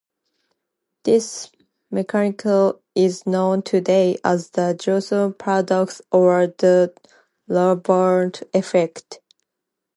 This 1.03 1.51
mechanism 1.91 2.79
is 2.95 3.23
known 3.27 3.61
today 3.61 4.17
as 4.25 4.49
the 4.49 4.73
Jevons 4.73 5.35
paradox 5.37 6.01
or 6.11 6.47
the 6.47 6.91
rebound 7.47 8.41
effect. 8.51 9.19